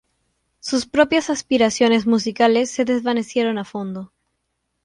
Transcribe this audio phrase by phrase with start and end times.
[0.59, 4.11] Sus propias aspiraciones musicales se desvanecieron a fondo.